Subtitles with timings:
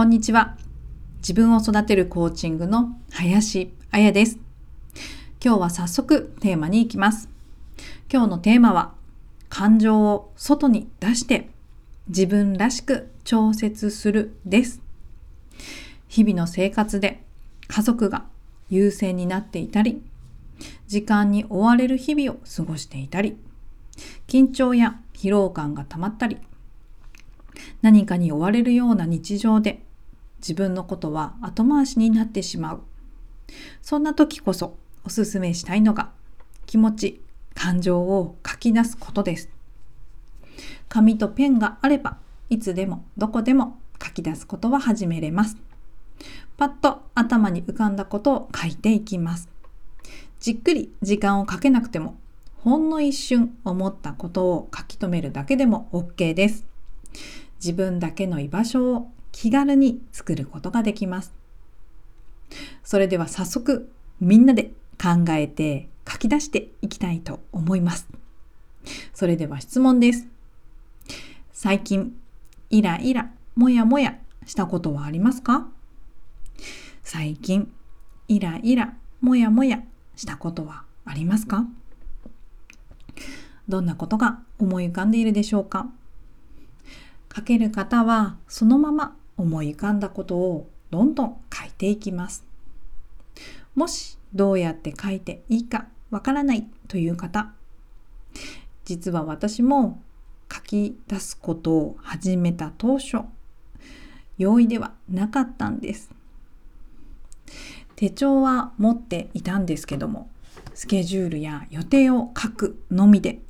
[0.00, 0.56] こんにちは。
[1.18, 4.38] 自分を育てるコーチングの林彩です。
[5.44, 7.28] 今日は早速テーマに行きます。
[8.10, 8.94] 今日のテーマは
[9.50, 11.50] 感情を外に出して
[12.08, 14.80] 自分らしく調節するです。
[16.08, 17.22] 日々の生活で
[17.68, 18.24] 家族が
[18.70, 20.00] 優先になっていたり、
[20.86, 23.36] 時間に追われる日々を過ごしていたり、
[24.28, 26.38] 緊張や疲労感が溜まったり、
[27.82, 29.82] 何かに追われるような日常で
[30.40, 32.80] 自分のことは後回しになってしまう。
[33.82, 36.10] そんな時こそおすすめしたいのが
[36.66, 37.20] 気持ち、
[37.54, 39.48] 感情を書き出すことです。
[40.88, 42.18] 紙とペンがあれば
[42.48, 45.56] いつでもどこでも書き出すことは始めれます。
[46.56, 49.48] パッと頭に浮かんだことを書いていきます。
[50.40, 52.18] じっくり時間をかけなくても
[52.58, 56.66] ほんの一瞬思ったことを書き留めるだけでも OK です。
[57.56, 61.32] 自分だけの居場所を気軽に作ることができます。
[62.84, 64.64] それでは早速みんなで
[65.02, 68.06] 考えて書き出していきたいと思います。
[69.14, 70.26] それでは質問です。
[71.54, 72.14] 最近
[72.68, 75.68] イライラ、もやもやしたことはありますか？
[77.02, 77.72] 最近
[78.28, 79.82] イライラ、もやもや
[80.16, 81.64] したことはありますか？
[83.70, 85.86] どんなことが思い浮かんでいるでしょうか？
[87.34, 92.44] 書ける方はそのまま思い浮かんだことをどんどん書いていきます。
[93.74, 97.52] もしどうやって書いていいかわからないという方、
[98.84, 100.02] 実は私も
[100.52, 103.18] 書き出すことを始めた当初、
[104.36, 106.10] 容易ではなかったんです。
[107.96, 110.28] 手帳は持っていたんですけども、
[110.74, 113.40] スケジュールや予定を書くのみで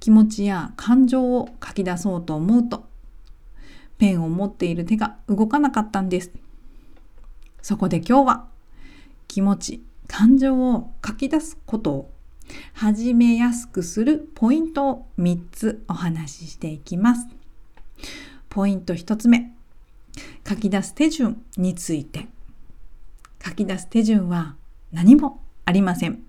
[0.00, 2.87] 気持ちや感情を書き出そうと思うと
[3.98, 6.30] ペンを持っている手が動かなかったんです。
[7.62, 8.48] そこで今日は
[9.26, 12.10] 気持ち、感情を書き出すことを
[12.72, 17.26] 始めやすくするポイントを3つお話ししていきます。
[18.48, 19.52] ポイント1つ目、
[20.48, 22.28] 書き出す手順について。
[23.44, 24.56] 書き出す手順は
[24.92, 26.22] 何もありません。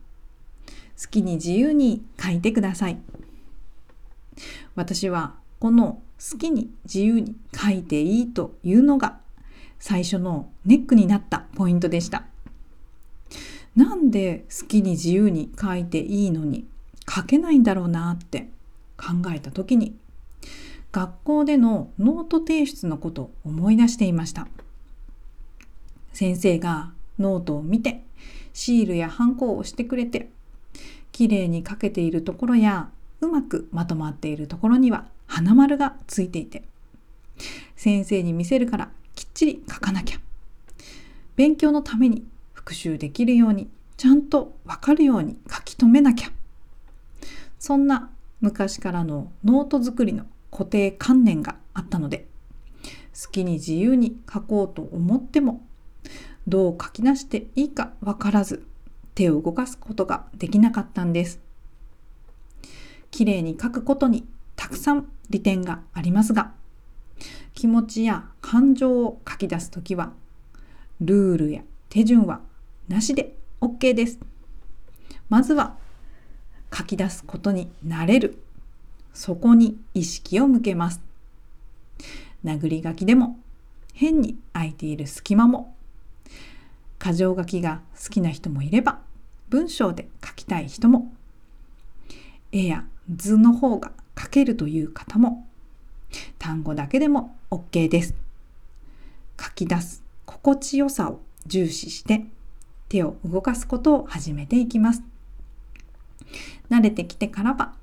[1.02, 3.00] 好きに自由に書いてください。
[4.76, 9.20] 私はこの好きに自由に書いていいというのが
[9.80, 12.26] 最初のネックになったポイントでした。
[13.76, 16.68] なんで好きに自由に書いていいのに
[17.08, 18.50] 書けないんだろうなって
[18.98, 19.96] 考えた時に
[20.92, 24.48] 学校でのノート提出のことを思い出していました。
[26.12, 28.04] 先生がノートを見て
[28.52, 30.30] シールやハンコを押してくれて
[31.14, 32.90] 綺麗に書けているところや
[33.22, 35.06] うまくまとまっているところには
[35.40, 36.64] 花丸がついていて、
[37.78, 40.20] 先生に見せるからきっちり書かなきゃ。
[41.38, 46.32] 勉強のために復習できるように、ちゃんとわかるように書き留めなきゃ。
[47.58, 48.10] そんな
[48.42, 52.28] 昔からのノート作りの固定観念があったので、
[53.14, 55.66] 好きに自由に書こうと思っても、
[56.50, 58.66] どう書き出していいかわからず、
[59.16, 61.40] 手を動かすことができなかったんです。
[63.10, 64.26] 綺麗に書くことに
[64.60, 66.52] たくさん利点がありますが、
[67.54, 70.12] 気持ちや感情を書き出すときは、
[71.00, 72.42] ルールや手順は
[72.90, 74.20] なしで OK です。
[75.30, 75.78] まずは
[76.76, 78.38] 書き出すことになれる。
[79.14, 81.00] そこに意識を向けます。
[82.44, 83.40] 殴り書きでも
[83.94, 85.74] 変に空いている隙間も
[87.00, 89.00] 箇条書きが好きな人もいれば
[89.48, 91.14] 文章で書きたい人も
[92.52, 95.48] 絵や図の方が書けるという方も
[96.38, 98.16] 単語だけでも OK です。
[99.40, 102.26] 書き出す心地よさを重視して
[102.90, 105.04] 手を動かすことを始めていきます。
[106.70, 107.74] 慣れてきてからは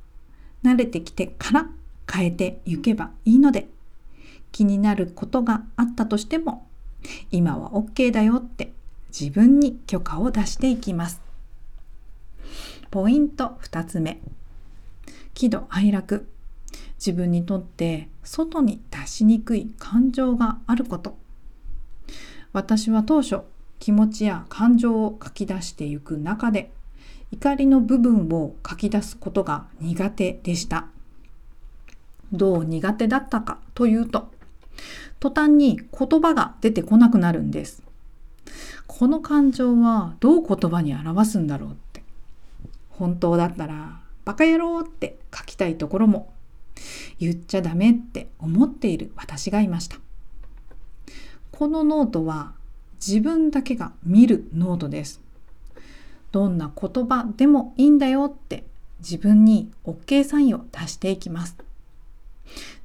[0.63, 1.71] 慣れてきてから
[2.13, 3.69] 変えていけばいいので
[4.53, 6.67] 気になることがあったとしても
[7.31, 8.73] 今は OK だよって
[9.09, 11.21] 自分に許可を出していきます。
[12.91, 14.21] ポイント2つ目
[15.37, 16.27] 喜怒哀楽。
[16.97, 21.19] 自分にとって外に出しにくい感情があること。
[22.55, 23.41] 私は当初
[23.79, 26.73] 気持ちや感情を書き出していく中で
[27.33, 30.87] 怒りの部分を書き出すことが苦手でした。
[32.32, 34.31] どう苦手だったかというと
[35.21, 37.82] 途端に言葉が出てこなくなるんです。
[38.87, 42.03] この感情はどう言葉に表すんだろうって。
[42.89, 46.32] 本当だったらバカ野郎って書きたいところも
[47.19, 49.99] 言っちゃダメって思っている私がいました。
[51.52, 52.52] このノートは
[52.94, 55.20] 自分だけが見るノートです。
[56.32, 58.64] どんな言葉でもいいんだよって
[58.99, 61.56] 自分に OK サインを出していきます。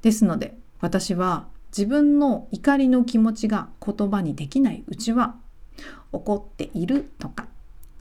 [0.04, 5.36] ですので私は自分の怒りの気持ちが言葉にできないうちは
[6.12, 7.48] 怒っているとか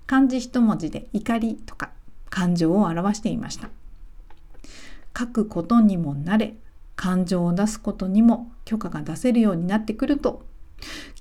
[0.07, 1.91] 漢字一文字で怒りとか
[2.31, 3.69] 感情を表していました。
[5.17, 6.57] 書くことにも慣れ
[6.97, 10.47] 感情を出すことにも許可が出せるようになってくると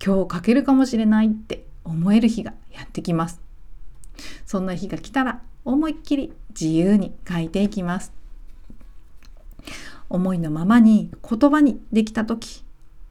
[0.03, 3.41] 今日書けるかもしれないって思える日がやってきます。
[4.45, 8.13] そんな日が来たら思いっきり自由に書いていきます。
[10.09, 12.63] 思いのままに言葉にできた時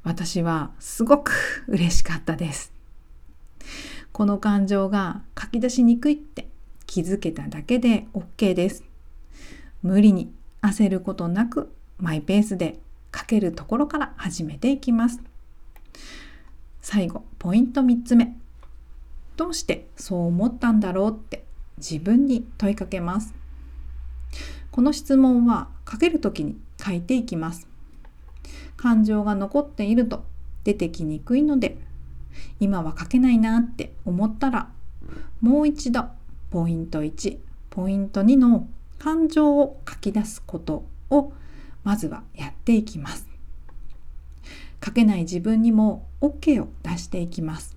[0.02, 2.72] 私はすごく嬉しかったです。
[4.12, 6.48] この感情が書き出しにくいって
[6.88, 8.82] 気づけただけで OK です。
[9.82, 10.32] 無理に
[10.62, 12.80] 焦ることなくマイペースで
[13.14, 15.20] 書けるところから始めていきます。
[16.80, 18.34] 最後、ポイント3つ目。
[19.36, 21.44] どうしてそう思ったんだろうって
[21.76, 23.34] 自分に問いかけます。
[24.70, 27.68] この質問は書けるときに書いていきます。
[28.78, 30.24] 感情が残っていると
[30.64, 31.76] 出てきにくいので
[32.60, 34.70] 今は書けないなって思ったら
[35.42, 36.17] もう一度
[36.50, 37.38] ポイント1
[37.70, 38.68] ポイント2の
[38.98, 41.32] 感情を書き出すことを
[41.84, 43.28] まずはやっていきます
[44.84, 47.76] 書けない自分にも OK を出していきます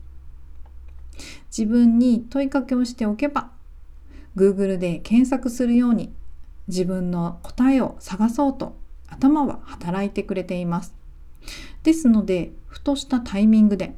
[1.55, 3.51] 自分に問いかけをしておけば
[4.35, 6.13] Google で検索するように
[6.67, 8.75] 自分の答えを探そうと
[9.07, 10.95] 頭は働いてくれています。
[11.83, 13.95] ですので、ふとしたタイミングで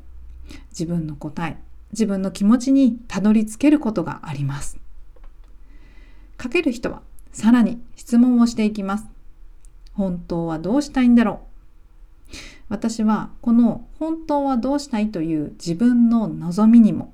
[0.72, 1.58] 自分の答え、
[1.94, 4.78] 自分の気持ちにたどり着けることがあります。
[6.42, 7.02] 書ける人は
[7.32, 9.06] さらに質問をしていきます。
[9.94, 11.42] 本当はどうしたいんだろ
[12.32, 12.36] う
[12.68, 17.14] 私はこの本当はどうしたいという自分の望みにも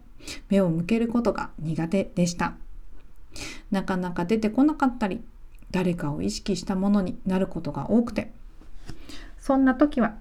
[0.49, 2.55] 目を向けることが苦手でした。
[3.69, 5.21] なかなか出てこなかったり、
[5.71, 8.31] 誰かを意識したものになることが多くて
[9.39, 10.15] そんな時は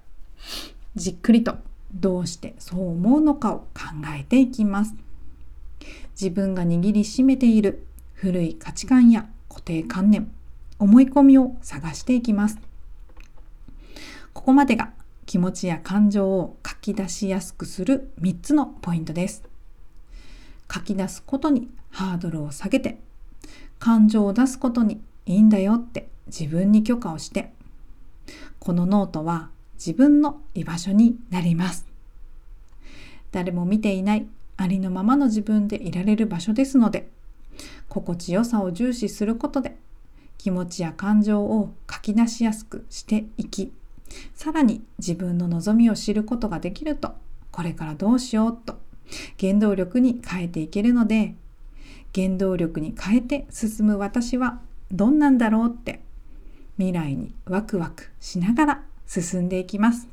[0.95, 1.57] じっくりと
[1.93, 3.85] どうしてそう思うのかを考
[4.19, 4.95] えていきます。
[6.21, 10.31] 自分が握りしめている古い価値観や固定観念
[10.79, 12.59] 思い込みを探していきます。
[14.33, 14.93] ここまでが
[15.27, 19.43] 気持ちや感情を書き出しやすくする3つのポイントです。
[20.73, 22.99] 書き出すことにハードルを下げて
[23.79, 27.53] 感情を出すことにいいんだよって自分に許可をして、
[28.59, 31.87] このノートは自分の居場所になります。
[33.31, 34.27] 誰も見ていない
[34.57, 37.09] ありのままの自分でいられる場所ですので、
[37.89, 39.77] 心地よさを重視することで
[40.37, 43.73] 気持ちや感情を書き出しやすくしていき、
[44.35, 47.15] さらに自分の望みを知ることができると、
[47.51, 48.79] これからどうしようと
[49.41, 51.35] 原動力に変えていけるので、
[52.15, 54.61] 原動力に変えて進む私は
[54.91, 56.01] どんなんだろうって
[56.79, 60.07] 未来にワクワクしながら進んでいきます。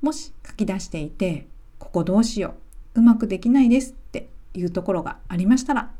[0.00, 1.46] もし書き出していて、
[1.78, 2.54] ここどうしよ
[2.94, 5.90] う、うまくできないですっていうところがありましたら、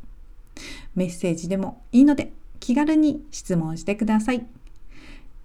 [0.95, 4.47] メッセージでもいいので気軽に質問してください。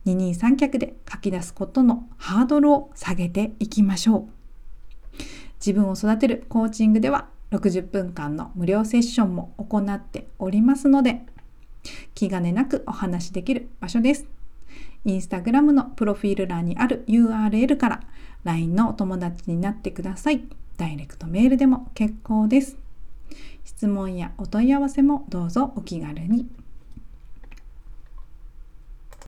[0.04, 4.28] 二人三脚で書き出すことのハードルを下げていきましょう。
[5.60, 11.26] 自分を育てるコーチングでは60分間の無料セッションも行っておりますので、
[12.14, 14.37] 気兼ねなくお話しできる場所です。
[15.06, 18.04] インスタグラムのプロフィール欄にある URL から
[18.44, 20.44] LINE のお友達になってください。
[20.78, 22.78] ダイレクトメールでも結構です。
[23.64, 26.48] 質問やお問い合わせもどうぞお気軽に。